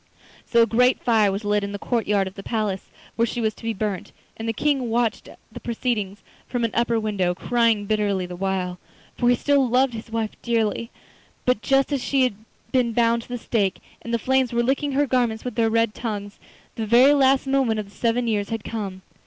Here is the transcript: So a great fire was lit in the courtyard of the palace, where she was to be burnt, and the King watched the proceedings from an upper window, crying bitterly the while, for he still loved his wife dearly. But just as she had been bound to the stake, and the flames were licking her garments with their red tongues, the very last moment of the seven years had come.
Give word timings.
So 0.47 0.63
a 0.63 0.65
great 0.65 0.99
fire 1.03 1.31
was 1.31 1.43
lit 1.45 1.63
in 1.63 1.73
the 1.73 1.77
courtyard 1.77 2.25
of 2.25 2.33
the 2.33 2.41
palace, 2.41 2.89
where 3.15 3.25
she 3.27 3.39
was 3.39 3.53
to 3.53 3.61
be 3.61 3.71
burnt, 3.71 4.11
and 4.35 4.49
the 4.49 4.51
King 4.51 4.89
watched 4.89 5.29
the 5.51 5.59
proceedings 5.59 6.23
from 6.47 6.63
an 6.65 6.71
upper 6.73 6.99
window, 6.99 7.35
crying 7.35 7.85
bitterly 7.85 8.25
the 8.25 8.35
while, 8.35 8.79
for 9.15 9.29
he 9.29 9.35
still 9.35 9.69
loved 9.69 9.93
his 9.93 10.09
wife 10.09 10.31
dearly. 10.41 10.89
But 11.45 11.61
just 11.61 11.93
as 11.93 12.03
she 12.03 12.23
had 12.23 12.33
been 12.71 12.93
bound 12.93 13.21
to 13.21 13.27
the 13.29 13.37
stake, 13.37 13.77
and 14.01 14.11
the 14.11 14.17
flames 14.17 14.51
were 14.51 14.63
licking 14.63 14.93
her 14.93 15.05
garments 15.05 15.45
with 15.45 15.53
their 15.53 15.69
red 15.69 15.93
tongues, 15.93 16.39
the 16.77 16.87
very 16.87 17.13
last 17.13 17.45
moment 17.45 17.79
of 17.79 17.87
the 17.87 17.95
seven 17.95 18.25
years 18.27 18.49
had 18.49 18.63
come. 18.63 19.03